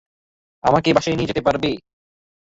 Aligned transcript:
আমাকে 0.63 0.89
বাসায় 0.95 1.15
নিয়ে 1.17 1.29
যেতে 1.31 1.41
পারবে? 1.47 1.69